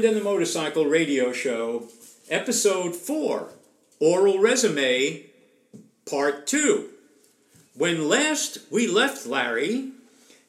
Mind 0.00 0.14
and 0.14 0.16
the 0.16 0.24
Motorcycle 0.24 0.86
radio 0.86 1.30
show, 1.30 1.86
episode 2.30 2.96
4 2.96 3.50
Oral 4.00 4.38
Resume, 4.38 5.26
part 6.08 6.46
2. 6.46 6.88
When 7.74 8.08
last 8.08 8.60
we 8.70 8.86
left 8.86 9.26
Larry, 9.26 9.90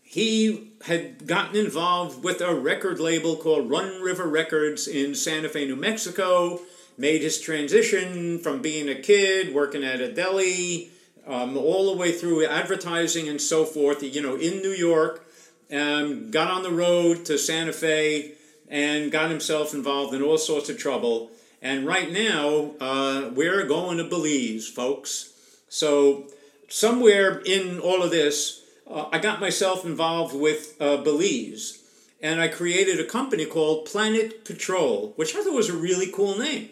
he 0.04 0.72
had 0.86 1.28
gotten 1.28 1.58
involved 1.58 2.24
with 2.24 2.40
a 2.40 2.56
record 2.56 3.02
label 3.02 3.36
called 3.36 3.70
Run 3.70 4.02
River 4.02 4.26
Records 4.26 4.88
in 4.88 5.14
Santa 5.16 5.50
Fe, 5.50 5.68
New 5.68 5.76
Mexico, 5.76 6.62
made 6.98 7.22
his 7.22 7.42
transition 7.42 8.40
from 8.40 8.62
being 8.62 8.88
a 8.88 8.96
kid, 8.96 9.54
working 9.54 9.84
at 9.84 10.00
a 10.00 10.14
deli, 10.14 10.92
um, 11.28 11.58
all 11.58 11.92
the 11.92 11.98
way 11.98 12.14
through 12.14 12.46
advertising 12.46 13.28
and 13.28 13.42
so 13.42 13.66
forth, 13.66 14.02
you 14.02 14.22
know, 14.22 14.36
in 14.36 14.62
New 14.62 14.72
York, 14.72 15.26
um, 15.74 16.32
got 16.32 16.50
on 16.50 16.64
the 16.64 16.72
road 16.72 17.26
to 17.26 17.38
Santa 17.38 17.74
Fe 17.74 18.36
and 18.72 19.12
got 19.12 19.30
himself 19.30 19.74
involved 19.74 20.16
in 20.16 20.24
all 20.24 20.38
sorts 20.38 20.70
of 20.70 20.78
trouble. 20.78 21.30
And 21.62 21.86
right 21.86 22.12
now, 22.12 22.72
uh, 22.80 23.30
we're 23.36 23.66
going 23.68 23.98
to 23.98 24.06
Belize, 24.06 24.68
folks. 24.68 25.34
So, 25.70 26.28
somewhere 26.70 27.40
in 27.40 27.80
all 27.80 28.02
of 28.02 28.10
this, 28.10 28.64
uh, 28.90 29.06
I 29.12 29.20
got 29.20 29.42
myself 29.42 29.86
involved 29.86 30.34
with 30.34 30.82
uh, 30.82 30.98
Belize. 30.98 31.80
And 32.22 32.40
I 32.40 32.48
created 32.48 33.00
a 33.00 33.06
company 33.06 33.46
called 33.46 33.86
Planet 33.86 34.46
Patrol, 34.46 35.14
which 35.18 35.36
I 35.36 35.44
thought 35.44 35.54
was 35.54 35.70
a 35.70 35.76
really 35.76 36.10
cool 36.12 36.38
name. 36.38 36.70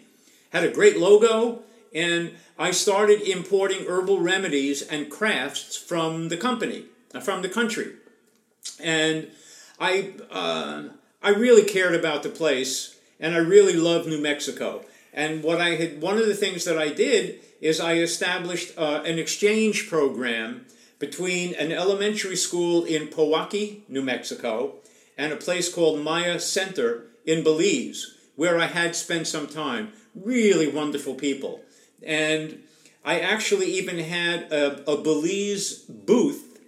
Had 0.52 0.64
a 0.64 0.72
great 0.72 0.98
logo, 0.98 1.60
and 1.94 2.32
I 2.58 2.70
started 2.70 3.20
importing 3.22 3.86
herbal 3.86 4.20
remedies 4.20 4.80
and 4.82 5.10
crafts 5.10 5.76
from 5.76 6.28
the 6.28 6.36
company, 6.36 6.84
from 7.20 7.42
the 7.42 7.48
country. 7.48 7.94
And 8.82 9.28
I, 9.80 10.14
uh, 10.30 10.82
I 11.22 11.30
really 11.30 11.64
cared 11.64 11.94
about 11.94 12.22
the 12.22 12.30
place, 12.30 12.98
and 13.18 13.34
I 13.34 13.38
really 13.38 13.74
loved 13.74 14.08
New 14.08 14.20
Mexico. 14.20 14.84
And 15.12 15.42
what 15.42 15.60
I 15.60 15.70
had, 15.70 16.00
one 16.00 16.16
of 16.16 16.26
the 16.26 16.34
things 16.34 16.64
that 16.64 16.78
I 16.78 16.88
did 16.88 17.40
is 17.60 17.78
I 17.78 17.94
established 17.94 18.76
uh, 18.78 19.02
an 19.04 19.18
exchange 19.18 19.88
program 19.88 20.64
between 20.98 21.54
an 21.54 21.72
elementary 21.72 22.36
school 22.36 22.84
in 22.84 23.08
Pojoaque, 23.08 23.80
New 23.88 24.02
Mexico, 24.02 24.74
and 25.18 25.32
a 25.32 25.36
place 25.36 25.72
called 25.72 26.00
Maya 26.00 26.40
Center 26.40 27.06
in 27.26 27.42
Belize, 27.42 28.16
where 28.36 28.58
I 28.58 28.66
had 28.66 28.96
spent 28.96 29.26
some 29.26 29.46
time. 29.46 29.92
Really 30.14 30.68
wonderful 30.68 31.14
people. 31.14 31.60
And 32.02 32.62
I 33.04 33.20
actually 33.20 33.66
even 33.72 33.98
had 33.98 34.50
a, 34.50 34.90
a 34.90 34.96
Belize 34.96 35.80
booth 35.80 36.58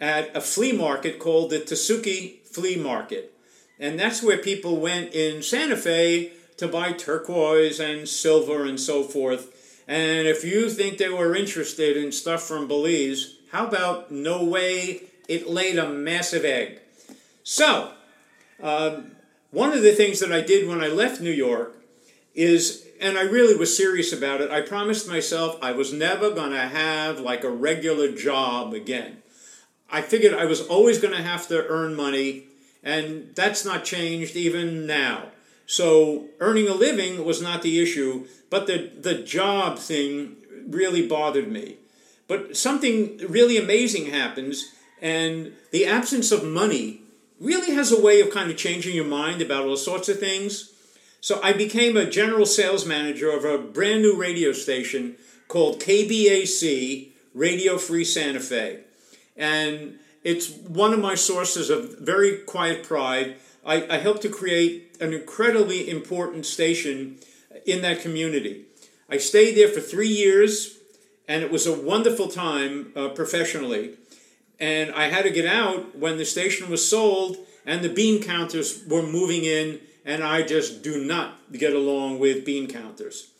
at 0.00 0.34
a 0.34 0.40
flea 0.40 0.72
market 0.72 1.18
called 1.18 1.50
the 1.50 1.60
Tesuque 1.60 2.46
Flea 2.46 2.76
Market. 2.76 3.34
And 3.80 3.98
that's 3.98 4.22
where 4.22 4.38
people 4.38 4.76
went 4.76 5.14
in 5.14 5.42
Santa 5.42 5.76
Fe 5.76 6.32
to 6.58 6.68
buy 6.68 6.92
turquoise 6.92 7.80
and 7.80 8.06
silver 8.06 8.64
and 8.64 8.78
so 8.78 9.02
forth. 9.02 9.82
And 9.88 10.28
if 10.28 10.44
you 10.44 10.68
think 10.68 10.98
they 10.98 11.08
were 11.08 11.34
interested 11.34 11.96
in 11.96 12.12
stuff 12.12 12.42
from 12.42 12.68
Belize, 12.68 13.38
how 13.50 13.66
about 13.66 14.12
no 14.12 14.44
way 14.44 15.04
it 15.26 15.48
laid 15.48 15.78
a 15.78 15.88
massive 15.88 16.44
egg? 16.44 16.80
So, 17.42 17.92
um, 18.62 19.12
one 19.50 19.72
of 19.72 19.82
the 19.82 19.92
things 19.92 20.20
that 20.20 20.30
I 20.30 20.42
did 20.42 20.68
when 20.68 20.80
I 20.80 20.88
left 20.88 21.20
New 21.20 21.32
York 21.32 21.74
is, 22.34 22.86
and 23.00 23.18
I 23.18 23.22
really 23.22 23.56
was 23.56 23.76
serious 23.76 24.12
about 24.12 24.40
it, 24.40 24.50
I 24.50 24.60
promised 24.60 25.08
myself 25.08 25.58
I 25.62 25.72
was 25.72 25.92
never 25.92 26.30
going 26.30 26.52
to 26.52 26.68
have 26.68 27.18
like 27.18 27.42
a 27.42 27.50
regular 27.50 28.12
job 28.12 28.74
again. 28.74 29.22
I 29.90 30.02
figured 30.02 30.34
I 30.34 30.44
was 30.44 30.60
always 30.60 31.00
going 31.00 31.14
to 31.14 31.22
have 31.22 31.48
to 31.48 31.66
earn 31.66 31.96
money, 31.96 32.44
and 32.82 33.34
that's 33.34 33.64
not 33.64 33.84
changed 33.84 34.36
even 34.36 34.86
now. 34.86 35.26
So 35.66 36.26
earning 36.40 36.68
a 36.68 36.74
living 36.74 37.24
was 37.24 37.40
not 37.40 37.62
the 37.62 37.80
issue, 37.80 38.26
but 38.48 38.66
the, 38.66 38.90
the 39.00 39.14
job 39.14 39.78
thing 39.78 40.36
really 40.68 41.06
bothered 41.06 41.50
me. 41.50 41.76
But 42.26 42.56
something 42.56 43.18
really 43.28 43.56
amazing 43.56 44.06
happens, 44.06 44.72
and 45.00 45.52
the 45.70 45.86
absence 45.86 46.32
of 46.32 46.44
money 46.44 47.02
really 47.40 47.74
has 47.74 47.90
a 47.90 48.00
way 48.00 48.20
of 48.20 48.30
kind 48.30 48.50
of 48.50 48.56
changing 48.56 48.94
your 48.94 49.04
mind 49.04 49.40
about 49.40 49.66
all 49.66 49.76
sorts 49.76 50.08
of 50.08 50.20
things. 50.20 50.72
So 51.20 51.40
I 51.42 51.52
became 51.52 51.96
a 51.96 52.08
general 52.08 52.46
sales 52.46 52.86
manager 52.86 53.30
of 53.30 53.44
a 53.44 53.58
brand 53.58 54.02
new 54.02 54.16
radio 54.16 54.52
station 54.52 55.16
called 55.48 55.80
KBAC 55.80 57.08
Radio 57.34 57.78
Free 57.78 58.04
Santa 58.04 58.40
Fe. 58.40 58.80
And 59.36 59.98
it's 60.22 60.50
one 60.50 60.92
of 60.92 61.00
my 61.00 61.14
sources 61.14 61.70
of 61.70 61.98
very 61.98 62.38
quiet 62.38 62.84
pride. 62.84 63.36
I, 63.64 63.86
I 63.88 63.98
helped 63.98 64.22
to 64.22 64.28
create 64.28 64.96
an 65.00 65.12
incredibly 65.12 65.88
important 65.88 66.46
station 66.46 67.18
in 67.66 67.82
that 67.82 68.00
community. 68.00 68.64
I 69.08 69.18
stayed 69.18 69.56
there 69.56 69.68
for 69.68 69.80
three 69.80 70.08
years 70.08 70.78
and 71.26 71.42
it 71.42 71.50
was 71.50 71.66
a 71.66 71.80
wonderful 71.80 72.28
time 72.28 72.92
uh, 72.96 73.08
professionally. 73.10 73.94
And 74.58 74.92
I 74.92 75.08
had 75.08 75.22
to 75.22 75.30
get 75.30 75.46
out 75.46 75.96
when 75.96 76.18
the 76.18 76.24
station 76.24 76.68
was 76.68 76.86
sold 76.86 77.36
and 77.64 77.82
the 77.82 77.88
bean 77.88 78.22
counters 78.22 78.84
were 78.88 79.02
moving 79.02 79.44
in, 79.44 79.80
and 80.04 80.24
I 80.24 80.42
just 80.42 80.82
do 80.82 81.04
not 81.04 81.52
get 81.52 81.74
along 81.74 82.18
with 82.18 82.44
bean 82.44 82.66
counters. 82.66 83.30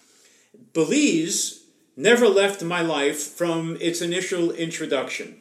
Belize 0.73 1.65
never 1.97 2.29
left 2.29 2.63
my 2.63 2.81
life 2.81 3.21
from 3.21 3.77
its 3.81 4.01
initial 4.01 4.53
introduction. 4.53 5.41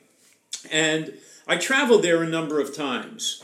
And 0.71 1.13
I 1.49 1.57
traveled 1.57 2.03
there 2.03 2.21
a 2.21 2.29
number 2.29 2.59
of 2.59 2.75
times. 2.75 3.43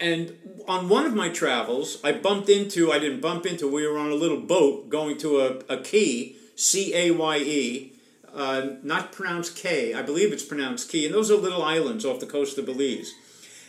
And 0.00 0.38
on 0.66 0.88
one 0.88 1.04
of 1.04 1.14
my 1.14 1.28
travels, 1.28 1.98
I 2.02 2.12
bumped 2.12 2.48
into, 2.48 2.90
I 2.90 2.98
didn't 2.98 3.20
bump 3.20 3.44
into, 3.44 3.70
we 3.70 3.86
were 3.86 3.98
on 3.98 4.10
a 4.10 4.14
little 4.14 4.40
boat 4.40 4.88
going 4.88 5.18
to 5.18 5.40
a, 5.40 5.74
a 5.74 5.82
key, 5.82 6.36
C 6.54 6.94
A 6.94 7.10
Y 7.10 7.36
E, 7.36 7.92
uh, 8.34 8.68
not 8.82 9.12
pronounced 9.12 9.54
K. 9.54 9.92
I 9.92 10.00
believe 10.00 10.32
it's 10.32 10.44
pronounced 10.44 10.90
Key. 10.90 11.04
And 11.04 11.14
those 11.14 11.30
are 11.30 11.36
little 11.36 11.62
islands 11.62 12.06
off 12.06 12.20
the 12.20 12.26
coast 12.26 12.56
of 12.56 12.64
Belize. 12.64 13.12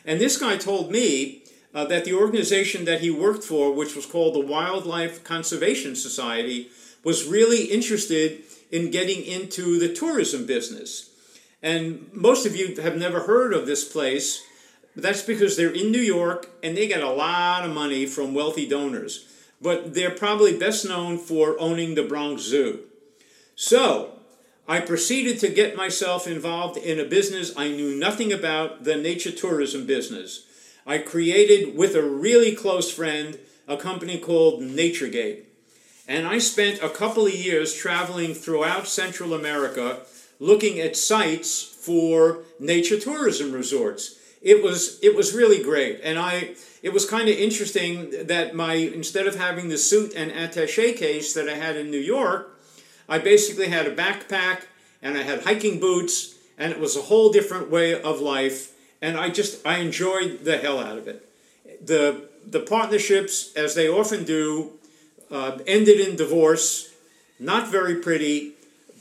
And 0.06 0.22
this 0.22 0.38
guy 0.38 0.56
told 0.56 0.90
me 0.90 1.44
uh, 1.74 1.84
that 1.86 2.06
the 2.06 2.14
organization 2.14 2.86
that 2.86 3.02
he 3.02 3.12
worked 3.12 3.44
for, 3.44 3.74
which 3.74 3.98
was 3.98 4.06
called 4.06 4.34
the 4.34 4.40
Wildlife 4.40 5.26
Conservation 5.26 5.98
Society, 5.98 6.70
was 7.04 7.28
really 7.28 7.66
interested 7.66 8.44
in 8.72 8.92
getting 8.92 9.26
into 9.26 9.78
the 9.78 9.94
tourism 9.94 10.46
business. 10.46 11.10
And 11.68 12.10
most 12.14 12.46
of 12.46 12.56
you 12.56 12.82
have 12.82 12.96
never 12.96 13.20
heard 13.20 13.52
of 13.52 13.66
this 13.66 13.84
place. 13.84 14.42
That's 14.96 15.22
because 15.22 15.58
they're 15.58 15.70
in 15.70 15.92
New 15.92 16.00
York 16.00 16.50
and 16.64 16.78
they 16.78 16.88
get 16.88 17.04
a 17.04 17.12
lot 17.12 17.66
of 17.66 17.76
money 17.76 18.06
from 18.06 18.34
wealthy 18.34 18.66
donors. 18.66 19.28
But 19.62 19.94
they're 19.94 20.16
probably 20.16 20.58
best 20.58 20.88
known 20.88 21.18
for 21.18 21.60
owning 21.60 21.96
the 21.96 22.04
Bronx 22.04 22.44
Zoo. 22.44 22.86
So, 23.56 24.14
I 24.66 24.80
proceeded 24.80 25.40
to 25.42 25.50
get 25.50 25.76
myself 25.76 26.26
involved 26.26 26.78
in 26.78 27.02
a 27.02 27.04
business 27.04 27.52
I 27.58 27.68
knew 27.68 27.94
nothing 28.00 28.32
about, 28.32 28.86
the 28.86 28.96
nature 28.96 29.32
tourism 29.32 29.86
business. 29.86 30.46
I 30.86 31.00
created 31.00 31.76
with 31.76 31.96
a 31.96 32.02
really 32.02 32.56
close 32.56 32.90
friend 32.90 33.40
a 33.68 33.76
company 33.76 34.18
called 34.18 34.62
NatureGate. 34.62 35.44
And 36.08 36.26
I 36.28 36.38
spent 36.38 36.82
a 36.82 36.88
couple 36.88 37.26
of 37.26 37.36
years 37.36 37.74
traveling 37.74 38.34
throughout 38.34 38.88
Central 38.88 39.34
America 39.34 40.04
looking 40.40 40.80
at 40.80 40.96
sites 40.96 41.62
for 41.64 42.44
nature 42.60 43.00
tourism 43.00 43.52
resorts. 43.52 44.20
It 44.42 44.64
was 44.64 45.00
it 45.02 45.16
was 45.16 45.34
really 45.34 45.64
great. 45.64 46.00
And 46.04 46.20
I 46.20 46.56
it 46.84 46.94
was 46.94 47.10
kind 47.10 47.28
of 47.28 47.36
interesting 47.36 48.28
that 48.28 48.56
my 48.56 48.74
instead 48.74 49.28
of 49.28 49.36
having 49.36 49.70
the 49.70 49.78
suit 49.78 50.14
and 50.16 50.32
attaché 50.32 50.96
case 50.96 51.34
that 51.34 51.50
I 51.50 51.56
had 51.56 51.76
in 51.76 51.92
New 51.92 52.00
York, 52.00 52.58
I 53.10 53.20
basically 53.20 53.68
had 53.68 53.88
a 53.88 53.96
backpack 53.96 54.64
and 55.02 55.18
I 55.18 55.24
had 55.24 55.44
hiking 55.44 55.80
boots, 55.80 56.36
and 56.58 56.72
it 56.72 56.80
was 56.80 56.96
a 56.96 57.04
whole 57.04 57.32
different 57.32 57.70
way 57.70 58.00
of 58.00 58.20
life. 58.20 58.74
And 59.02 59.18
I 59.18 59.30
just 59.30 59.66
I 59.66 59.78
enjoyed 59.78 60.44
the 60.44 60.58
hell 60.58 60.80
out 60.80 60.98
of 60.98 61.08
it. 61.08 61.28
The 61.86 62.30
the 62.46 62.62
partnerships, 62.62 63.54
as 63.56 63.76
they 63.76 63.90
often 63.90 64.24
do, 64.24 64.74
uh, 65.30 65.60
ended 65.68 66.00
in 66.00 66.16
divorce. 66.16 66.94
Not 67.40 67.70
very 67.70 67.96
pretty, 67.96 68.54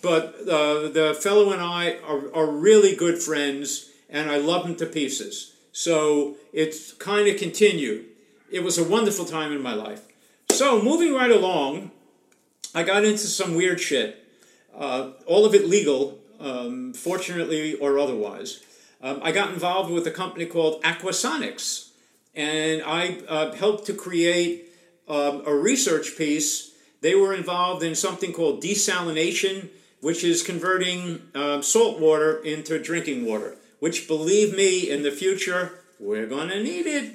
but 0.06 0.49
uh, 0.49 0.88
the 0.88 1.19
fellow 1.20 1.50
and 1.50 1.61
I 1.61 1.99
are, 2.06 2.32
are 2.32 2.47
really 2.47 2.94
good 2.94 3.19
friends, 3.20 3.91
and 4.08 4.31
I 4.31 4.37
love 4.37 4.64
him 4.64 4.76
to 4.76 4.87
pieces. 4.87 5.56
So 5.73 6.37
it's 6.53 6.93
kind 6.93 7.26
of 7.26 7.37
continued. 7.38 8.05
It 8.49 8.62
was 8.62 8.79
a 8.79 8.85
wonderful 8.85 9.25
time 9.25 9.50
in 9.50 9.61
my 9.61 9.75
life. 9.75 10.03
So 10.53 10.81
moving 10.81 11.12
right 11.12 11.32
along, 11.32 11.91
I 12.73 12.85
got 12.85 13.03
into 13.03 13.26
some 13.26 13.56
weird 13.56 13.81
shit. 13.81 14.25
Uh, 14.73 15.11
all 15.26 15.44
of 15.44 15.56
it 15.56 15.67
legal, 15.67 16.20
um, 16.38 16.94
fortunately 16.94 17.75
or 17.75 17.99
otherwise. 17.99 18.62
Um, 19.03 19.19
I 19.25 19.32
got 19.32 19.50
involved 19.50 19.91
with 19.91 20.06
a 20.06 20.12
company 20.12 20.47
called 20.47 20.81
Aquasonics, 20.85 21.91
and 22.32 22.81
I 22.87 23.19
uh, 23.29 23.53
helped 23.55 23.87
to 23.87 23.93
create 23.93 24.73
um, 25.08 25.43
a 25.44 25.53
research 25.53 26.17
piece. 26.17 26.76
They 27.00 27.17
were 27.17 27.35
involved 27.35 27.82
in 27.82 27.97
something 27.97 28.32
called 28.32 28.62
desalination, 28.62 29.70
which 30.00 30.22
is 30.22 30.43
converting 30.43 31.22
um, 31.34 31.62
salt 31.62 31.98
water 31.98 32.38
into 32.38 32.82
drinking 32.82 33.25
water, 33.25 33.56
which, 33.81 34.06
believe 34.06 34.56
me, 34.56 34.90
in 34.90 35.02
the 35.02 35.10
future, 35.10 35.81
we're 35.98 36.26
going 36.26 36.48
to 36.48 36.62
need 36.62 36.87
it. 36.87 37.14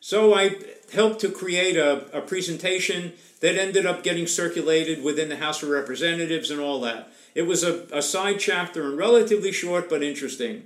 So 0.00 0.34
I 0.34 0.56
helped 0.92 1.20
to 1.20 1.30
create 1.30 1.76
a, 1.76 2.16
a 2.16 2.20
presentation 2.20 3.12
that 3.40 3.56
ended 3.56 3.86
up 3.86 4.02
getting 4.02 4.26
circulated 4.26 5.02
within 5.02 5.28
the 5.28 5.36
House 5.36 5.62
of 5.62 5.68
Representatives 5.68 6.50
and 6.50 6.60
all 6.60 6.80
that. 6.80 7.12
It 7.34 7.42
was 7.42 7.62
a, 7.62 7.86
a 7.92 8.02
side 8.02 8.40
chapter 8.40 8.84
and 8.84 8.98
relatively 8.98 9.52
short 9.52 9.88
but 9.88 10.02
interesting. 10.02 10.64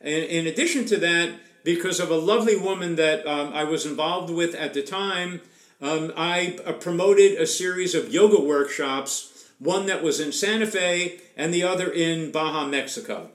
And 0.00 0.24
in 0.24 0.46
addition 0.46 0.86
to 0.86 0.96
that, 0.98 1.30
because 1.64 1.98
of 1.98 2.10
a 2.10 2.16
lovely 2.16 2.56
woman 2.56 2.96
that 2.96 3.26
um, 3.26 3.52
I 3.52 3.64
was 3.64 3.86
involved 3.86 4.32
with 4.32 4.54
at 4.54 4.72
the 4.72 4.82
time, 4.82 5.40
um, 5.82 6.12
I 6.16 6.58
uh, 6.64 6.72
promoted 6.72 7.32
a 7.32 7.46
series 7.46 7.94
of 7.94 8.12
yoga 8.12 8.40
workshops, 8.40 9.35
one 9.58 9.86
that 9.86 10.02
was 10.02 10.20
in 10.20 10.32
Santa 10.32 10.66
Fe 10.66 11.20
and 11.36 11.52
the 11.52 11.62
other 11.62 11.90
in 11.90 12.30
Baja, 12.30 12.66
Mexico. 12.66 13.30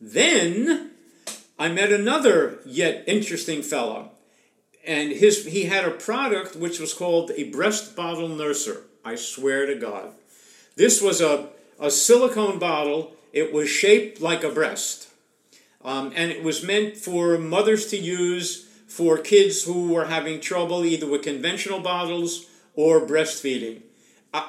Then 0.00 0.92
I 1.58 1.68
met 1.68 1.92
another 1.92 2.60
yet 2.64 3.04
interesting 3.06 3.62
fellow, 3.62 4.12
and 4.86 5.10
his 5.10 5.46
he 5.46 5.64
had 5.64 5.84
a 5.84 5.90
product 5.90 6.54
which 6.54 6.78
was 6.78 6.94
called 6.94 7.32
a 7.32 7.50
breast 7.50 7.96
bottle 7.96 8.28
nurser. 8.28 8.82
I 9.04 9.16
swear 9.16 9.66
to 9.66 9.74
God, 9.74 10.12
this 10.76 11.02
was 11.02 11.20
a 11.20 11.48
a 11.80 11.90
silicone 11.90 12.58
bottle. 12.58 13.12
It 13.32 13.52
was 13.52 13.68
shaped 13.68 14.20
like 14.20 14.44
a 14.44 14.50
breast, 14.50 15.08
um, 15.84 16.12
and 16.14 16.30
it 16.30 16.44
was 16.44 16.62
meant 16.62 16.96
for 16.96 17.38
mothers 17.38 17.86
to 17.88 17.96
use 17.96 18.66
for 18.86 19.18
kids 19.18 19.64
who 19.64 19.92
were 19.92 20.06
having 20.06 20.40
trouble 20.40 20.84
either 20.84 21.06
with 21.06 21.22
conventional 21.22 21.80
bottles 21.80 22.46
or 22.74 23.00
breastfeeding. 23.00 23.82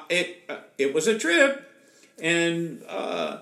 It 0.08 0.42
uh, 0.48 0.58
it 0.78 0.94
was 0.94 1.06
a 1.06 1.18
trip, 1.18 1.68
and 2.22 2.82
uh, 2.88 3.38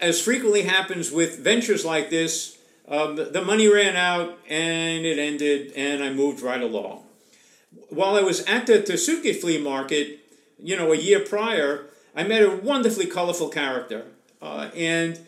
as 0.00 0.20
frequently 0.20 0.62
happens 0.62 1.10
with 1.12 1.38
ventures 1.38 1.84
like 1.84 2.10
this, 2.10 2.58
um, 2.88 3.16
the 3.16 3.42
money 3.44 3.68
ran 3.68 3.96
out 3.96 4.38
and 4.48 5.06
it 5.06 5.18
ended, 5.18 5.72
and 5.76 6.02
I 6.02 6.12
moved 6.12 6.42
right 6.42 6.60
along. 6.60 7.04
While 7.88 8.16
I 8.16 8.22
was 8.22 8.44
at 8.44 8.66
the 8.66 8.82
Tesuque 8.82 9.40
flea 9.40 9.58
market, 9.58 10.20
you 10.58 10.76
know, 10.76 10.92
a 10.92 10.96
year 10.96 11.20
prior, 11.20 11.86
I 12.14 12.24
met 12.24 12.42
a 12.42 12.56
wonderfully 12.56 13.06
colorful 13.06 13.48
character, 13.48 14.06
uh, 14.40 14.70
and 14.74 15.20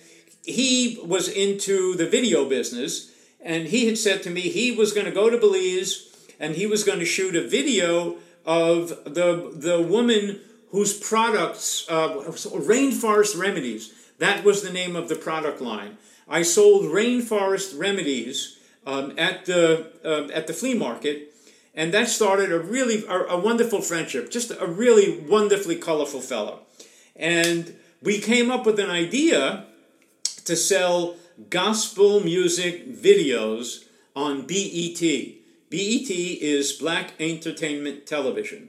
he 0.45 0.99
was 1.03 1.29
into 1.29 1.95
the 1.95 2.07
video 2.07 2.49
business 2.49 3.11
and 3.41 3.69
he 3.69 3.87
had 3.87 3.99
said 3.99 4.23
to 4.23 4.31
me 4.31 4.43
he 4.43 4.73
was 4.73 4.93
going 4.93 5.07
to 5.07 5.13
go 5.13 5.31
to 5.31 5.39
Belize 5.39 6.11
and 6.39 6.55
he 6.55 6.67
was 6.67 6.85
going 6.85 6.99
to 6.99 7.05
shoot 7.05 7.35
a 7.35 7.47
video 7.47 8.17
of 8.45 8.89
the 9.05 9.51
the 9.55 9.81
woman 9.81 10.41
whose 10.71 10.99
products 10.99 11.87
uh, 11.89 12.09
rainforest 12.09 13.39
remedies 13.39 13.93
that 14.19 14.45
was 14.45 14.63
the 14.63 14.73
name 14.73 14.97
of 14.97 15.09
the 15.09 15.17
product 15.17 15.61
line 15.61 15.97
i 16.29 16.43
sold 16.43 16.85
rainforest 16.85 17.79
remedies 17.79 18.59
um, 18.87 19.13
at 19.17 19.47
the 19.47 19.87
uh, 20.05 20.33
at 20.33 20.47
the 20.47 20.53
flea 20.53 20.75
market 20.75 21.33
and 21.75 21.93
that 21.93 22.09
started 22.09 22.53
a 22.53 22.59
really 22.59 23.05
a, 23.07 23.19
a 23.27 23.39
wonderful 23.39 23.81
friendship 23.81 24.31
just 24.31 24.51
a 24.51 24.67
really 24.67 25.21
wonderfully 25.21 25.77
colorful 25.77 26.21
fellow 26.21 26.61
and 27.17 27.75
we 28.03 28.21
came 28.21 28.51
up 28.51 28.67
with 28.67 28.79
an 28.79 28.91
idea 28.91 29.65
to 30.45 30.55
sell 30.55 31.17
gospel 31.51 32.21
music 32.21 32.95
videos 32.95 33.85
on 34.15 34.47
BET. 34.47 35.01
BET 35.75 36.09
is 36.09 36.71
Black 36.71 37.15
Entertainment 37.19 38.07
Television. 38.07 38.69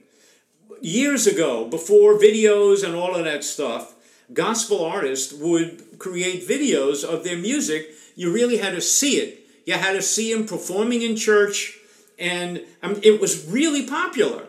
Years 0.82 1.28
ago, 1.28 1.68
before 1.68 2.18
videos 2.18 2.84
and 2.84 2.96
all 2.96 3.14
of 3.16 3.26
that 3.26 3.44
stuff, 3.44 3.94
gospel 4.34 4.84
artists 4.84 5.32
would 5.32 6.00
create 6.00 6.48
videos 6.48 7.04
of 7.04 7.24
their 7.24 7.38
music. 7.38 7.92
You 8.16 8.34
really 8.34 8.58
had 8.58 8.74
to 8.74 8.82
see 8.82 9.18
it. 9.18 9.48
You 9.68 9.76
had 9.76 9.92
to 9.92 10.02
see 10.02 10.34
them 10.34 10.48
performing 10.48 11.04
in 11.04 11.16
church, 11.16 11.78
and 12.18 12.64
it 12.82 13.22
was 13.22 13.46
really 13.46 13.86
popular. 13.86 14.48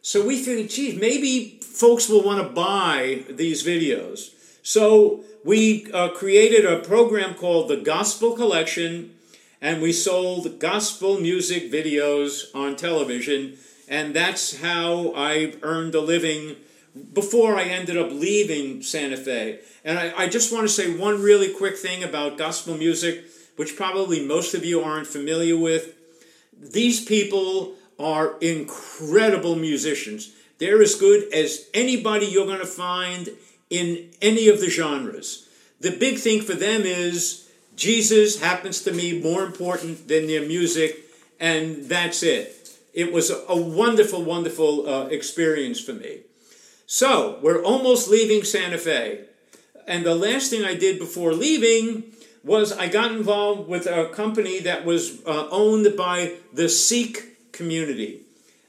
So 0.00 0.24
we 0.24 0.40
figured, 0.40 0.70
geez, 0.70 0.94
maybe 0.94 1.58
folks 1.60 2.08
will 2.08 2.22
want 2.22 2.40
to 2.40 2.54
buy 2.54 3.24
these 3.28 3.66
videos. 3.66 4.30
So 4.62 5.24
we 5.44 5.90
uh, 5.90 6.10
created 6.10 6.64
a 6.66 6.78
program 6.78 7.34
called 7.34 7.66
the 7.66 7.78
Gospel 7.78 8.36
Collection, 8.36 9.15
and 9.60 9.82
we 9.82 9.92
sold 9.92 10.58
gospel 10.58 11.18
music 11.20 11.70
videos 11.70 12.54
on 12.54 12.76
television, 12.76 13.56
and 13.88 14.14
that's 14.14 14.60
how 14.60 15.12
I 15.14 15.54
earned 15.62 15.94
a 15.94 16.00
living 16.00 16.56
before 17.12 17.56
I 17.56 17.64
ended 17.64 17.96
up 17.96 18.10
leaving 18.10 18.82
Santa 18.82 19.16
Fe. 19.16 19.60
And 19.84 19.98
I, 19.98 20.24
I 20.24 20.28
just 20.28 20.52
want 20.52 20.64
to 20.64 20.72
say 20.72 20.96
one 20.96 21.22
really 21.22 21.52
quick 21.52 21.76
thing 21.76 22.02
about 22.02 22.38
gospel 22.38 22.76
music, 22.76 23.24
which 23.56 23.76
probably 23.76 24.24
most 24.24 24.54
of 24.54 24.64
you 24.64 24.80
aren't 24.82 25.06
familiar 25.06 25.56
with. 25.56 25.94
These 26.58 27.04
people 27.04 27.74
are 27.98 28.36
incredible 28.40 29.56
musicians. 29.56 30.32
They're 30.58 30.82
as 30.82 30.94
good 30.94 31.32
as 31.32 31.68
anybody 31.74 32.26
you're 32.26 32.46
going 32.46 32.60
to 32.60 32.66
find 32.66 33.30
in 33.68 34.10
any 34.22 34.48
of 34.48 34.60
the 34.60 34.70
genres. 34.70 35.48
The 35.80 35.96
big 35.96 36.18
thing 36.18 36.40
for 36.40 36.54
them 36.54 36.82
is 36.82 37.45
Jesus 37.76 38.40
happens 38.40 38.82
to 38.82 38.92
me 38.92 39.20
more 39.20 39.44
important 39.44 40.08
than 40.08 40.26
their 40.26 40.46
music, 40.46 41.04
and 41.38 41.84
that's 41.84 42.22
it. 42.22 42.70
It 42.94 43.12
was 43.12 43.30
a 43.30 43.56
wonderful, 43.56 44.24
wonderful 44.24 44.88
uh, 44.88 45.06
experience 45.08 45.78
for 45.78 45.92
me. 45.92 46.20
So, 46.86 47.38
we're 47.42 47.62
almost 47.62 48.08
leaving 48.08 48.42
Santa 48.42 48.78
Fe. 48.78 49.24
And 49.86 50.04
the 50.04 50.14
last 50.14 50.50
thing 50.50 50.64
I 50.64 50.74
did 50.74 50.98
before 50.98 51.34
leaving 51.34 52.04
was 52.42 52.72
I 52.72 52.88
got 52.88 53.12
involved 53.12 53.68
with 53.68 53.86
a 53.86 54.08
company 54.08 54.60
that 54.60 54.84
was 54.84 55.24
uh, 55.26 55.48
owned 55.50 55.96
by 55.96 56.34
the 56.52 56.68
Sikh 56.68 57.52
community. 57.52 58.22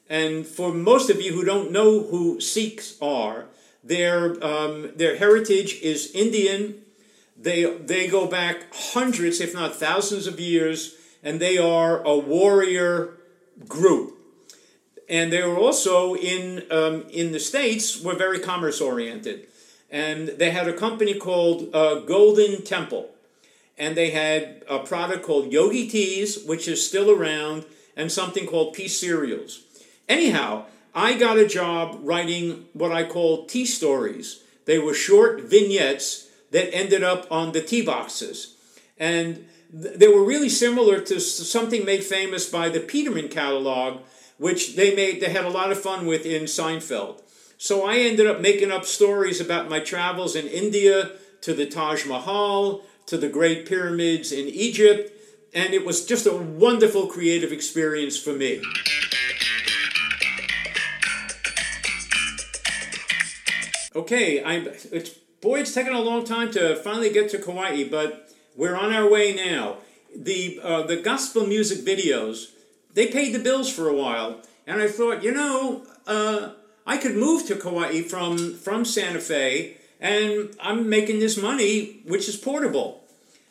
And 0.09 0.45
for 0.45 0.73
most 0.73 1.09
of 1.09 1.21
you 1.21 1.33
who 1.33 1.43
don't 1.43 1.71
know 1.71 2.03
who 2.03 2.41
Sikhs 2.41 2.97
are, 3.01 3.45
their, 3.83 4.43
um, 4.43 4.91
their 4.95 5.17
heritage 5.17 5.79
is 5.81 6.11
Indian. 6.13 6.81
They, 7.39 7.65
they 7.77 8.07
go 8.07 8.27
back 8.27 8.73
hundreds, 8.73 9.39
if 9.39 9.53
not 9.53 9.75
thousands 9.75 10.25
of 10.25 10.39
years, 10.39 10.95
and 11.23 11.39
they 11.39 11.57
are 11.57 12.01
a 12.03 12.17
warrior 12.17 13.17
group. 13.67 14.15
And 15.09 15.31
they 15.31 15.43
were 15.43 15.57
also 15.57 16.15
in, 16.15 16.63
um, 16.71 17.05
in 17.09 17.31
the 17.31 17.39
States, 17.39 18.01
were 18.01 18.15
very 18.15 18.39
commerce 18.39 18.81
oriented. 18.81 19.47
And 19.89 20.29
they 20.29 20.51
had 20.51 20.67
a 20.67 20.73
company 20.73 21.13
called 21.13 21.73
uh, 21.73 21.99
Golden 22.01 22.63
Temple. 22.63 23.11
And 23.77 23.95
they 23.95 24.09
had 24.09 24.63
a 24.67 24.79
product 24.79 25.23
called 25.23 25.53
Yogi 25.53 25.87
Teas, 25.87 26.43
which 26.43 26.67
is 26.67 26.85
still 26.85 27.09
around, 27.11 27.65
and 27.95 28.11
something 28.11 28.45
called 28.45 28.73
Peace 28.73 28.99
Cereals. 28.99 29.61
Anyhow, 30.09 30.65
I 30.93 31.17
got 31.17 31.37
a 31.37 31.47
job 31.47 31.99
writing 32.01 32.65
what 32.73 32.91
I 32.91 33.05
call 33.05 33.45
tea 33.45 33.65
stories. 33.65 34.41
They 34.65 34.79
were 34.79 34.93
short 34.93 35.43
vignettes 35.43 36.26
that 36.51 36.73
ended 36.73 37.03
up 37.03 37.27
on 37.31 37.51
the 37.51 37.61
tea 37.61 37.81
boxes. 37.81 38.55
And 38.97 39.45
th- 39.71 39.95
they 39.95 40.07
were 40.07 40.23
really 40.23 40.49
similar 40.49 40.99
to 41.01 41.19
something 41.19 41.85
made 41.85 42.03
famous 42.03 42.49
by 42.49 42.69
the 42.69 42.79
Peterman 42.79 43.29
catalog, 43.29 44.01
which 44.37 44.75
they 44.75 44.95
made 44.95 45.21
they 45.21 45.29
had 45.29 45.45
a 45.45 45.49
lot 45.49 45.71
of 45.71 45.81
fun 45.81 46.05
with 46.05 46.25
in 46.25 46.43
Seinfeld. 46.43 47.21
So 47.57 47.85
I 47.85 47.97
ended 47.97 48.27
up 48.27 48.39
making 48.39 48.71
up 48.71 48.85
stories 48.85 49.41
about 49.41 49.69
my 49.69 49.79
travels 49.79 50.35
in 50.35 50.45
India 50.47 51.11
to 51.41 51.53
the 51.53 51.65
Taj 51.65 52.05
Mahal, 52.05 52.83
to 53.07 53.17
the 53.17 53.29
Great 53.29 53.65
Pyramids 53.65 54.31
in 54.31 54.47
Egypt, 54.47 55.11
and 55.53 55.73
it 55.73 55.85
was 55.85 56.05
just 56.05 56.27
a 56.27 56.33
wonderful 56.33 57.07
creative 57.07 57.51
experience 57.51 58.17
for 58.17 58.33
me. 58.33 58.61
Okay, 63.95 64.43
I'm. 64.43 64.67
It's 64.67 65.17
boy, 65.41 65.59
it's 65.59 65.73
taken 65.73 65.93
a 65.93 66.01
long 66.01 66.25
time 66.25 66.51
to 66.51 66.75
finally 66.77 67.11
get 67.11 67.29
to 67.31 67.39
Kauai, 67.39 67.83
but 67.89 68.31
we're 68.55 68.75
on 68.75 68.93
our 68.93 69.09
way 69.09 69.33
now. 69.33 69.77
The 70.15 70.59
uh, 70.63 70.83
the 70.83 70.97
gospel 70.97 71.45
music 71.45 71.79
videos 71.85 72.47
they 72.97 73.05
paid 73.05 73.31
the 73.31 73.39
bills 73.39 73.71
for 73.71 73.87
a 73.87 73.93
while, 73.93 74.41
and 74.65 74.81
I 74.81 74.87
thought, 74.87 75.23
you 75.23 75.31
know, 75.31 75.83
uh, 76.07 76.49
I 76.87 76.97
could 76.97 77.15
move 77.15 77.45
to 77.45 77.55
Kauai 77.55 78.01
from 78.01 78.55
from 78.55 78.85
Santa 78.85 79.19
Fe, 79.19 79.77
and 79.99 80.55
I'm 80.59 80.89
making 80.89 81.19
this 81.19 81.37
money, 81.37 82.01
which 82.05 82.27
is 82.27 82.35
portable. 82.35 83.03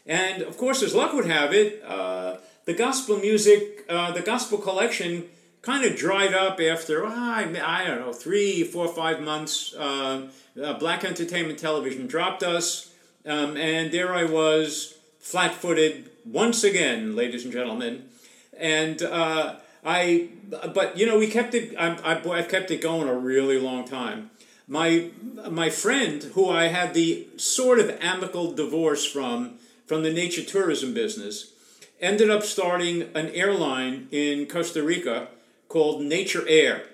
And 0.05 0.43
of 0.43 0.57
course, 0.57 0.83
as 0.83 0.97
luck 0.97 1.13
would 1.13 1.27
have 1.27 1.53
it, 1.53 1.81
uh, 1.85 2.39
the 2.65 2.75
gospel 2.75 3.19
music, 3.19 3.85
uh, 3.89 4.11
the 4.11 4.21
gospel 4.21 4.59
collection 4.59 5.29
kind 5.67 5.85
of 5.85 5.97
dried 5.97 6.33
up 6.33 6.61
after, 6.61 7.05
oh, 7.05 7.11
I, 7.11 7.43
I, 7.61 7.85
don't 7.85 7.99
know, 7.99 8.13
three, 8.13 8.63
four, 8.63 8.87
five 8.87 9.21
months. 9.21 9.75
Uh, 9.75 10.29
uh, 10.63 10.75
Black 10.75 11.05
Entertainment 11.05 11.59
Television 11.59 12.07
dropped 12.07 12.45
us, 12.45 12.95
um, 13.27 13.57
and 13.57 13.91
there 13.91 14.15
I 14.15 14.23
was, 14.23 14.97
flat 15.19 15.55
footed 15.55 16.09
once 16.25 16.63
again, 16.63 17.17
ladies 17.17 17.43
and 17.43 17.53
gentlemen. 17.53 18.09
And 18.57 19.03
uh, 19.03 19.57
I, 19.85 20.29
but 20.73 20.97
you 20.97 21.05
know, 21.05 21.19
we 21.19 21.27
kept 21.27 21.53
it, 21.53 21.75
I, 21.77 21.97
I, 21.97 22.31
I've 22.31 22.49
kept 22.49 22.71
it 22.71 22.81
going 22.81 23.09
a 23.09 23.15
really 23.15 23.59
long 23.59 23.89
time. 23.89 24.31
My, 24.69 25.11
my 25.51 25.69
friend, 25.69 26.23
who 26.23 26.49
I 26.49 26.69
had 26.69 26.95
the 26.95 27.27
sort 27.39 27.81
of 27.81 27.91
amicable 28.01 28.53
divorce 28.53 29.05
from, 29.05 29.55
from 29.87 30.05
the 30.05 30.13
nature 30.13 30.45
tourism 30.45 30.95
business, 30.95 31.53
ended 32.01 32.31
up 32.31 32.45
starting 32.45 33.11
an 33.17 33.31
airline 33.31 34.07
in 34.13 34.47
Costa 34.47 34.85
Rica 34.85 35.29
called 35.69 36.03
Nature 36.03 36.45
Air. 36.49 36.85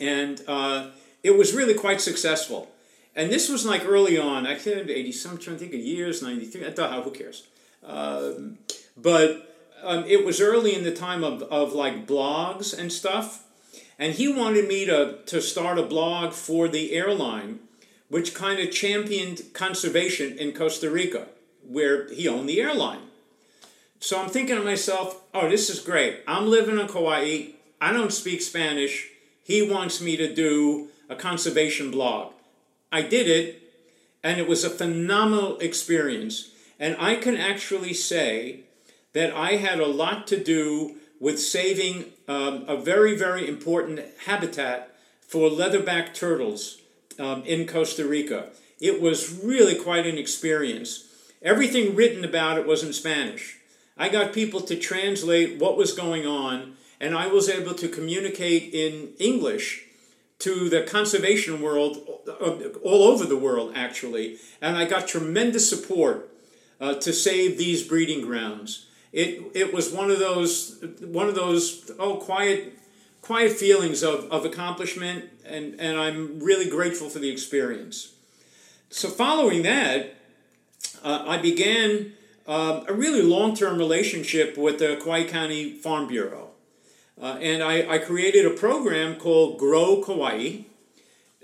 And 0.00 0.42
uh, 0.48 0.90
it 1.22 1.36
was 1.36 1.54
really 1.54 1.74
quite 1.74 2.00
successful. 2.00 2.70
And 3.14 3.30
this 3.30 3.48
was 3.48 3.66
like 3.66 3.84
early 3.86 4.18
on, 4.18 4.46
I 4.46 4.54
can't 4.54 4.88
80 4.88 5.12
some, 5.12 5.32
I'm 5.32 5.38
trying 5.38 5.56
to 5.56 5.60
think 5.60 5.74
of 5.74 5.80
years, 5.80 6.22
93, 6.22 6.66
I 6.66 6.70
thought, 6.70 7.04
who 7.04 7.10
cares? 7.10 7.46
Um, 7.84 8.58
but 8.96 9.54
um, 9.82 10.04
it 10.04 10.24
was 10.24 10.40
early 10.40 10.74
in 10.74 10.84
the 10.84 10.94
time 10.94 11.22
of, 11.22 11.42
of 11.42 11.72
like 11.72 12.06
blogs 12.06 12.76
and 12.76 12.92
stuff. 12.92 13.44
And 13.98 14.14
he 14.14 14.32
wanted 14.32 14.66
me 14.66 14.86
to, 14.86 15.18
to 15.26 15.42
start 15.42 15.78
a 15.78 15.82
blog 15.82 16.32
for 16.32 16.68
the 16.68 16.92
airline, 16.92 17.60
which 18.08 18.34
kind 18.34 18.58
of 18.58 18.72
championed 18.72 19.52
conservation 19.52 20.38
in 20.38 20.52
Costa 20.52 20.90
Rica, 20.90 21.28
where 21.66 22.12
he 22.12 22.26
owned 22.26 22.48
the 22.48 22.60
airline. 22.60 23.02
So 24.00 24.20
I'm 24.20 24.30
thinking 24.30 24.56
to 24.56 24.64
myself, 24.64 25.22
oh, 25.32 25.48
this 25.48 25.70
is 25.70 25.78
great. 25.78 26.20
I'm 26.26 26.48
living 26.48 26.80
in 26.80 26.88
Kauai. 26.88 27.50
I 27.82 27.92
don't 27.92 28.12
speak 28.12 28.42
Spanish. 28.42 29.08
He 29.42 29.60
wants 29.60 30.00
me 30.00 30.16
to 30.16 30.32
do 30.32 30.90
a 31.08 31.16
conservation 31.16 31.90
blog. 31.90 32.32
I 32.92 33.02
did 33.02 33.26
it, 33.26 33.60
and 34.22 34.38
it 34.38 34.46
was 34.46 34.62
a 34.62 34.70
phenomenal 34.70 35.58
experience. 35.58 36.52
And 36.78 36.94
I 37.00 37.16
can 37.16 37.36
actually 37.36 37.92
say 37.92 38.60
that 39.14 39.34
I 39.34 39.56
had 39.56 39.80
a 39.80 39.88
lot 39.88 40.28
to 40.28 40.40
do 40.40 40.94
with 41.18 41.40
saving 41.40 42.04
um, 42.28 42.64
a 42.68 42.76
very, 42.76 43.16
very 43.16 43.48
important 43.48 44.00
habitat 44.26 44.94
for 45.20 45.50
leatherback 45.50 46.14
turtles 46.14 46.80
um, 47.18 47.42
in 47.42 47.66
Costa 47.66 48.06
Rica. 48.06 48.50
It 48.80 49.02
was 49.02 49.42
really 49.42 49.74
quite 49.74 50.06
an 50.06 50.18
experience. 50.18 51.08
Everything 51.42 51.96
written 51.96 52.24
about 52.24 52.58
it 52.58 52.66
was 52.66 52.84
in 52.84 52.92
Spanish. 52.92 53.58
I 53.98 54.08
got 54.08 54.32
people 54.32 54.60
to 54.60 54.76
translate 54.76 55.58
what 55.58 55.76
was 55.76 55.92
going 55.92 56.28
on, 56.28 56.76
and 57.02 57.16
I 57.16 57.26
was 57.26 57.48
able 57.48 57.74
to 57.74 57.88
communicate 57.88 58.72
in 58.72 59.10
English 59.18 59.84
to 60.38 60.68
the 60.68 60.84
conservation 60.84 61.60
world 61.60 61.98
uh, 62.28 62.68
all 62.82 63.02
over 63.02 63.26
the 63.26 63.36
world, 63.36 63.72
actually. 63.74 64.38
And 64.60 64.76
I 64.76 64.84
got 64.84 65.08
tremendous 65.08 65.68
support 65.68 66.30
uh, 66.80 66.94
to 66.94 67.12
save 67.12 67.58
these 67.58 67.86
breeding 67.86 68.24
grounds. 68.24 68.86
It, 69.12 69.42
it 69.52 69.74
was 69.74 69.92
one 69.92 70.10
of 70.10 70.20
those 70.20 70.82
one 71.00 71.28
of 71.28 71.34
those 71.34 71.90
oh 71.98 72.16
quiet 72.16 72.78
quiet 73.20 73.52
feelings 73.52 74.02
of, 74.02 74.24
of 74.32 74.44
accomplishment 74.44 75.26
and, 75.44 75.78
and 75.78 75.98
I'm 75.98 76.40
really 76.40 76.68
grateful 76.70 77.10
for 77.10 77.18
the 77.18 77.30
experience. 77.30 78.14
So 78.90 79.08
following 79.08 79.62
that, 79.62 80.14
uh, 81.04 81.24
I 81.26 81.38
began 81.38 82.14
uh, 82.46 82.84
a 82.88 82.92
really 82.92 83.22
long-term 83.22 83.76
relationship 83.78 84.56
with 84.56 84.78
the 84.78 85.00
Kauai 85.02 85.24
County 85.24 85.72
Farm 85.72 86.08
Bureau. 86.08 86.51
Uh, 87.20 87.38
and 87.40 87.62
I, 87.62 87.94
I 87.94 87.98
created 87.98 88.46
a 88.46 88.50
program 88.50 89.16
called 89.16 89.58
Grow 89.58 90.02
Kauai. 90.02 90.62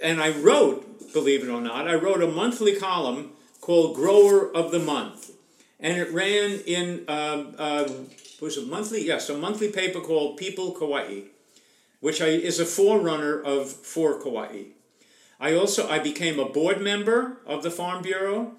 And 0.02 0.20
I 0.20 0.30
wrote, 0.30 1.12
believe 1.12 1.42
it 1.42 1.50
or 1.50 1.60
not, 1.60 1.88
I 1.88 1.94
wrote 1.94 2.22
a 2.22 2.28
monthly 2.28 2.76
column 2.76 3.32
called 3.60 3.96
Grower 3.96 4.54
of 4.54 4.70
the 4.70 4.78
Month 4.78 5.32
and 5.80 5.96
it 5.96 6.12
ran 6.12 6.60
in 6.66 7.04
uh, 7.08 7.88
was 8.40 8.56
a 8.56 8.62
monthly 8.62 9.06
yes 9.06 9.28
a 9.28 9.36
monthly 9.36 9.70
paper 9.70 10.00
called 10.00 10.36
People 10.36 10.72
Kauai, 10.72 11.22
which 12.00 12.20
I, 12.20 12.26
is 12.26 12.60
a 12.60 12.64
forerunner 12.64 13.40
of 13.40 13.70
For 13.70 14.20
Kauai. 14.20 14.64
I 15.40 15.54
also 15.54 15.88
I 15.88 15.98
became 15.98 16.38
a 16.38 16.48
board 16.48 16.80
member 16.80 17.38
of 17.46 17.62
the 17.62 17.70
Farm 17.70 18.02
Bureau, 18.02 18.52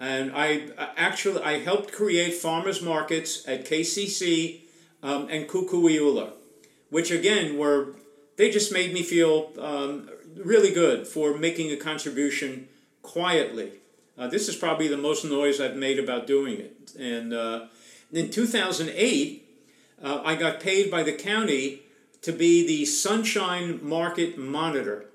and 0.00 0.32
I 0.34 0.70
actually 0.96 1.42
I 1.42 1.60
helped 1.60 1.92
create 1.92 2.34
farmers 2.34 2.82
markets 2.82 3.46
at 3.46 3.66
KCC 3.66 4.60
um, 5.02 5.28
and 5.30 5.48
Kukui'ula, 5.48 6.32
which 6.94 7.10
again 7.10 7.58
were 7.58 7.94
they 8.36 8.50
just 8.50 8.72
made 8.72 8.92
me 8.92 9.02
feel 9.02 9.52
um, 9.58 10.08
really 10.36 10.72
good 10.72 11.06
for 11.06 11.36
making 11.36 11.70
a 11.70 11.76
contribution 11.76 12.68
quietly 13.02 13.70
uh, 14.16 14.28
this 14.28 14.48
is 14.48 14.56
probably 14.56 14.88
the 14.88 14.96
most 14.96 15.24
noise 15.24 15.60
I've 15.60 15.76
made 15.76 15.98
about 15.98 16.26
doing 16.26 16.58
it. 16.58 16.94
And 16.98 17.32
uh, 17.32 17.66
in 18.12 18.30
2008, 18.30 19.48
uh, 20.02 20.22
I 20.24 20.36
got 20.36 20.60
paid 20.60 20.90
by 20.90 21.02
the 21.02 21.12
county 21.12 21.80
to 22.22 22.32
be 22.32 22.66
the 22.66 22.84
Sunshine 22.84 23.80
Market 23.82 24.38
Monitor, 24.38 25.06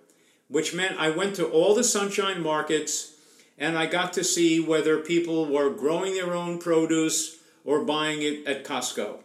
which 0.50 0.74
meant 0.74 1.00
I 1.00 1.10
went 1.10 1.36
to 1.38 1.48
all 1.48 1.76
the 1.76 1.84
Sunshine 1.84 2.42
markets 2.42 3.14
and 3.58 3.78
I 3.78 3.86
got 3.86 4.14
to 4.14 4.24
see 4.24 4.60
whether 4.60 4.98
people 5.00 5.46
were 5.46 5.70
growing 5.70 6.14
their 6.14 6.34
own 6.34 6.60
produce 6.60 7.38
or 7.64 7.84
buying 7.84 8.22
it 8.22 8.48
at 8.48 8.66
Costco. 8.66 9.20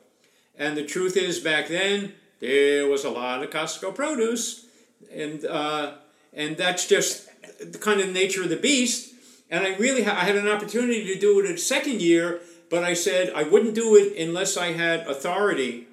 And 0.56 0.76
the 0.76 0.84
truth 0.84 1.16
is, 1.16 1.40
back 1.40 1.68
then, 1.68 2.14
there 2.40 2.86
was 2.86 3.04
a 3.04 3.10
lot 3.10 3.42
of 3.42 3.50
Costco 3.50 3.94
produce. 3.94 4.66
And, 5.12 5.44
uh, 5.44 5.94
and 6.32 6.56
that's 6.56 6.86
just 6.86 7.28
the 7.58 7.78
kind 7.78 8.00
of 8.00 8.12
nature 8.12 8.42
of 8.42 8.48
the 8.48 8.56
beast 8.56 9.14
and 9.50 9.64
I 9.64 9.76
really 9.76 10.02
ha- 10.02 10.18
I 10.20 10.24
had 10.24 10.36
an 10.36 10.48
opportunity 10.48 11.04
to 11.04 11.18
do 11.18 11.38
it 11.40 11.50
a 11.50 11.56
second 11.58 12.02
year, 12.02 12.40
but 12.70 12.82
I 12.82 12.94
said 12.94 13.32
I 13.34 13.44
wouldn't 13.44 13.74
do 13.74 13.94
it 13.96 14.20
unless 14.20 14.56
I 14.56 14.72
had 14.72 15.06
authority 15.06 15.86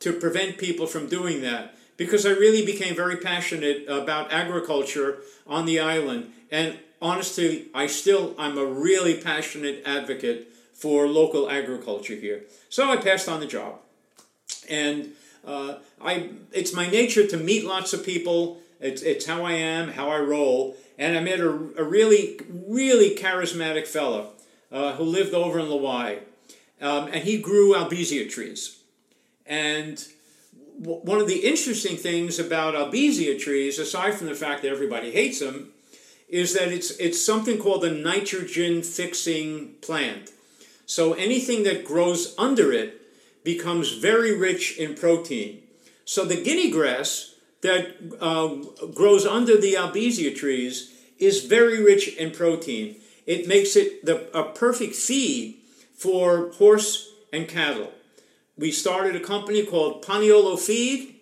to 0.00 0.12
prevent 0.12 0.58
people 0.58 0.86
from 0.86 1.08
doing 1.08 1.40
that 1.42 1.76
because 1.96 2.26
I 2.26 2.30
really 2.30 2.66
became 2.66 2.96
very 2.96 3.16
passionate 3.16 3.88
about 3.88 4.32
agriculture 4.32 5.18
on 5.46 5.64
the 5.64 5.78
island. 5.78 6.32
And 6.50 6.78
honestly, 7.00 7.66
I 7.74 7.86
still 7.86 8.34
I'm 8.38 8.58
a 8.58 8.64
really 8.64 9.14
passionate 9.14 9.82
advocate 9.86 10.48
for 10.72 11.06
local 11.06 11.48
agriculture 11.48 12.16
here. 12.16 12.42
So 12.68 12.90
I 12.90 12.96
passed 12.96 13.28
on 13.28 13.38
the 13.38 13.46
job, 13.46 13.78
and 14.68 15.12
uh, 15.46 15.76
I 16.00 16.30
it's 16.52 16.72
my 16.72 16.88
nature 16.88 17.26
to 17.26 17.36
meet 17.36 17.64
lots 17.64 17.92
of 17.92 18.04
people. 18.04 18.60
It's, 18.80 19.02
it's 19.02 19.24
how 19.24 19.44
I 19.44 19.52
am, 19.52 19.88
how 19.88 20.10
I 20.10 20.18
roll 20.18 20.76
and 20.98 21.16
I 21.16 21.20
met 21.20 21.40
a, 21.40 21.48
a 21.48 21.84
really, 21.84 22.38
really 22.48 23.14
charismatic 23.16 23.86
fellow 23.86 24.30
uh, 24.70 24.92
who 24.94 25.04
lived 25.04 25.34
over 25.34 25.58
in 25.58 25.66
Lauai. 25.66 26.20
Um, 26.80 27.06
and 27.06 27.24
he 27.24 27.38
grew 27.38 27.74
albizia 27.74 28.30
trees. 28.30 28.78
And 29.46 30.04
w- 30.80 31.00
one 31.00 31.20
of 31.20 31.26
the 31.26 31.46
interesting 31.46 31.96
things 31.96 32.38
about 32.38 32.74
albizia 32.74 33.38
trees, 33.38 33.78
aside 33.78 34.14
from 34.14 34.26
the 34.26 34.34
fact 34.34 34.62
that 34.62 34.70
everybody 34.70 35.10
hates 35.10 35.40
them, 35.40 35.70
is 36.28 36.54
that 36.54 36.68
it's, 36.68 36.90
it's 36.98 37.24
something 37.24 37.58
called 37.58 37.84
a 37.84 37.90
nitrogen 37.90 38.82
fixing 38.82 39.74
plant. 39.80 40.30
So 40.86 41.14
anything 41.14 41.62
that 41.64 41.84
grows 41.84 42.34
under 42.38 42.72
it 42.72 43.00
becomes 43.44 43.92
very 43.92 44.36
rich 44.36 44.78
in 44.78 44.94
protein. 44.94 45.62
So 46.04 46.24
the 46.24 46.42
guinea 46.42 46.70
grass 46.70 47.34
that 47.62 47.96
uh, 48.20 48.56
grows 48.92 49.24
under 49.24 49.56
the 49.56 49.74
albizia 49.74 50.34
trees 50.34 50.92
is 51.18 51.44
very 51.44 51.82
rich 51.82 52.14
in 52.16 52.30
protein. 52.30 52.96
It 53.26 53.48
makes 53.48 53.76
it 53.76 54.04
the, 54.04 54.28
a 54.36 54.52
perfect 54.52 54.94
feed 54.94 55.58
for 55.96 56.50
horse 56.52 57.10
and 57.32 57.48
cattle. 57.48 57.92
We 58.58 58.70
started 58.70 59.16
a 59.16 59.20
company 59.20 59.64
called 59.64 60.04
Paniolo 60.04 60.58
Feed, 60.58 61.16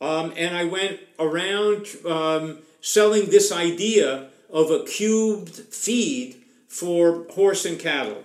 um, 0.00 0.32
and 0.36 0.56
I 0.56 0.64
went 0.64 1.00
around 1.18 1.86
um, 2.06 2.58
selling 2.80 3.30
this 3.30 3.50
idea 3.50 4.28
of 4.50 4.70
a 4.70 4.84
cubed 4.84 5.56
feed 5.74 6.36
for 6.68 7.26
horse 7.30 7.64
and 7.64 7.78
cattle. 7.78 8.22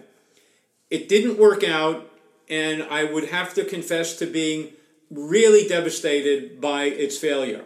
It 0.89 1.09
didn't 1.09 1.39
work 1.39 1.63
out, 1.63 2.07
and 2.49 2.83
I 2.83 3.03
would 3.03 3.29
have 3.29 3.53
to 3.55 3.65
confess 3.65 4.17
to 4.17 4.25
being 4.25 4.73
really 5.09 5.67
devastated 5.67 6.59
by 6.59 6.85
its 6.85 7.17
failure. 7.17 7.63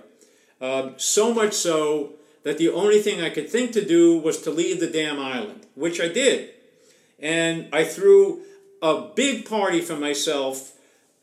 Um, 0.59 0.95
so 0.97 1.33
much 1.33 1.53
so 1.53 2.13
that 2.43 2.57
the 2.57 2.69
only 2.69 3.01
thing 3.01 3.21
I 3.21 3.29
could 3.29 3.49
think 3.49 3.71
to 3.73 3.85
do 3.85 4.17
was 4.17 4.41
to 4.41 4.51
leave 4.51 4.79
the 4.79 4.87
damn 4.89 5.19
island, 5.19 5.65
which 5.75 5.99
I 5.99 6.07
did. 6.07 6.49
And 7.19 7.67
I 7.73 7.83
threw 7.83 8.41
a 8.81 9.01
big 9.15 9.45
party 9.47 9.81
for 9.81 9.95
myself 9.95 10.73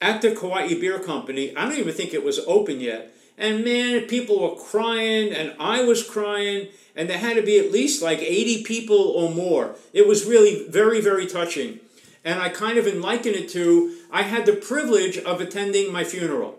at 0.00 0.22
the 0.22 0.34
Kauai 0.34 0.68
Beer 0.74 0.98
Company. 0.98 1.56
I 1.56 1.64
don't 1.64 1.78
even 1.78 1.94
think 1.94 2.12
it 2.12 2.24
was 2.24 2.40
open 2.40 2.80
yet. 2.80 3.10
And 3.36 3.64
man, 3.64 4.02
people 4.02 4.40
were 4.40 4.56
crying, 4.56 5.32
and 5.32 5.54
I 5.58 5.82
was 5.82 6.08
crying, 6.08 6.68
and 6.94 7.10
there 7.10 7.18
had 7.18 7.36
to 7.36 7.42
be 7.42 7.58
at 7.58 7.72
least 7.72 8.02
like 8.02 8.20
80 8.20 8.62
people 8.62 8.96
or 8.96 9.30
more. 9.30 9.74
It 9.92 10.06
was 10.06 10.24
really 10.24 10.68
very, 10.68 11.00
very 11.00 11.26
touching. 11.26 11.80
And 12.24 12.40
I 12.40 12.48
kind 12.48 12.78
of 12.78 12.86
liken 12.86 13.34
it 13.34 13.48
to 13.50 13.96
I 14.10 14.22
had 14.22 14.46
the 14.46 14.54
privilege 14.54 15.18
of 15.18 15.40
attending 15.40 15.92
my 15.92 16.04
funeral 16.04 16.58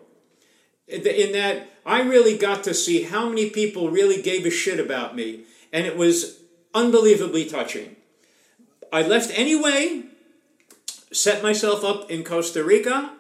in 0.88 1.32
that 1.32 1.70
I 1.86 2.02
really 2.02 2.38
got 2.38 2.64
to 2.66 2.74
see 2.74 3.04
how 3.04 3.30
many 3.30 3.50
people 3.50 3.90
really 3.90 4.22
gave 4.22 4.46
a 4.46 4.52
shit 4.52 4.80
about 4.80 5.16
me, 5.16 5.42
and 5.72 5.86
it 5.86 5.98
was 5.98 6.40
unbelievably 6.74 7.46
touching. 7.46 7.96
I 8.92 9.02
left 9.02 9.38
anyway, 9.38 10.04
set 11.12 11.44
myself 11.44 11.84
up 11.84 12.10
in 12.10 12.24
Costa 12.24 12.64
Rica, 12.64 13.14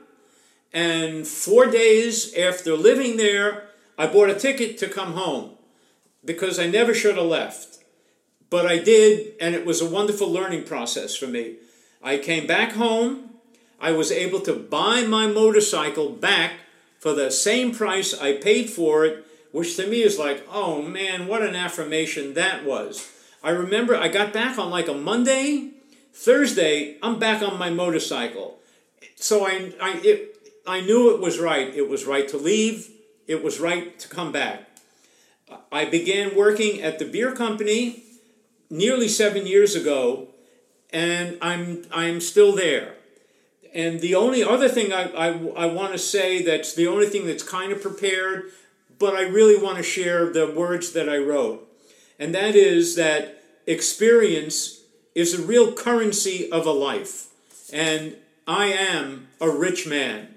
and 0.73 1.27
four 1.27 1.67
days 1.67 2.33
after 2.35 2.75
living 2.75 3.17
there, 3.17 3.69
I 3.97 4.07
bought 4.07 4.29
a 4.29 4.35
ticket 4.35 4.77
to 4.79 4.89
come 4.89 5.13
home 5.13 5.51
because 6.23 6.59
I 6.59 6.67
never 6.67 6.93
should 6.93 7.17
have 7.17 7.25
left. 7.25 7.79
But 8.49 8.67
I 8.67 8.77
did, 8.77 9.33
and 9.41 9.55
it 9.55 9.65
was 9.65 9.81
a 9.81 9.89
wonderful 9.89 10.31
learning 10.31 10.65
process 10.65 11.15
for 11.15 11.27
me. 11.27 11.55
I 12.03 12.17
came 12.17 12.47
back 12.47 12.73
home. 12.73 13.29
I 13.79 13.91
was 13.91 14.11
able 14.11 14.39
to 14.41 14.53
buy 14.53 15.03
my 15.03 15.27
motorcycle 15.27 16.09
back 16.09 16.53
for 16.99 17.13
the 17.13 17.29
same 17.29 17.73
price 17.73 18.13
I 18.13 18.37
paid 18.37 18.69
for 18.69 19.05
it, 19.05 19.25
which 19.51 19.75
to 19.75 19.87
me 19.87 20.01
is 20.01 20.17
like, 20.17 20.45
oh 20.51 20.81
man, 20.81 21.27
what 21.27 21.43
an 21.43 21.55
affirmation 21.55 22.33
that 22.33 22.65
was. 22.65 23.11
I 23.43 23.51
remember 23.51 23.95
I 23.95 24.07
got 24.07 24.33
back 24.33 24.57
on 24.57 24.69
like 24.69 24.87
a 24.87 24.93
Monday, 24.93 25.71
Thursday, 26.13 26.97
I'm 27.03 27.19
back 27.19 27.41
on 27.41 27.59
my 27.59 27.69
motorcycle. 27.69 28.57
So 29.15 29.45
I, 29.45 29.73
I, 29.81 30.01
it, 30.03 30.35
I 30.65 30.81
knew 30.81 31.13
it 31.13 31.21
was 31.21 31.39
right. 31.39 31.73
It 31.75 31.87
was 31.87 32.05
right 32.05 32.27
to 32.29 32.37
leave, 32.37 32.89
it 33.27 33.43
was 33.43 33.59
right 33.59 33.97
to 33.99 34.07
come 34.07 34.31
back. 34.31 34.67
I 35.71 35.85
began 35.85 36.35
working 36.35 36.81
at 36.81 36.97
the 36.99 37.05
beer 37.05 37.33
company 37.33 38.03
nearly 38.69 39.07
seven 39.07 39.45
years 39.45 39.75
ago, 39.75 40.29
and 40.91 41.37
I'm, 41.41 41.85
I'm 41.91 42.21
still 42.21 42.55
there. 42.55 42.95
And 43.73 43.99
the 43.99 44.15
only 44.15 44.43
other 44.43 44.69
thing 44.69 44.93
I, 44.93 45.11
I, 45.11 45.27
I 45.55 45.65
want 45.65 45.91
to 45.91 45.99
say 45.99 46.41
that's 46.41 46.73
the 46.73 46.87
only 46.87 47.07
thing 47.07 47.27
that's 47.27 47.43
kind 47.43 47.73
of 47.73 47.81
prepared, 47.81 48.51
but 48.97 49.15
I 49.15 49.23
really 49.23 49.61
want 49.61 49.77
to 49.77 49.83
share 49.83 50.31
the 50.31 50.49
words 50.49 50.93
that 50.93 51.09
I 51.09 51.17
wrote. 51.17 51.67
And 52.17 52.33
that 52.33 52.55
is 52.55 52.95
that 52.95 53.43
experience 53.67 54.79
is 55.13 55.33
a 55.33 55.41
real 55.41 55.73
currency 55.73 56.49
of 56.51 56.65
a 56.65 56.71
life. 56.71 57.27
And 57.73 58.15
I 58.47 58.67
am 58.67 59.27
a 59.41 59.49
rich 59.49 59.85
man. 59.87 60.35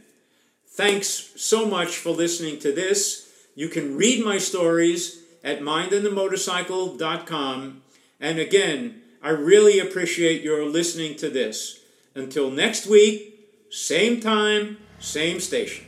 Thanks 0.67 1.33
so 1.37 1.67
much 1.67 1.97
for 1.97 2.11
listening 2.11 2.59
to 2.61 2.73
this. 2.73 3.28
You 3.55 3.69
can 3.69 3.97
read 3.97 4.25
my 4.25 4.38
stories 4.38 5.23
at 5.45 5.61
mindandthemotorcycle.com. 5.61 7.83
And 8.21 8.38
again, 8.38 9.02
I 9.23 9.31
really 9.31 9.81
appreciate 9.81 10.43
your 10.43 10.65
listening 10.65 11.17
to 11.17 11.29
this. 11.29 11.81
Until 12.15 12.51
next 12.51 12.87
week, 12.87 13.51
same 13.71 14.21
time, 14.21 14.79
same 14.99 15.41
station. 15.41 15.88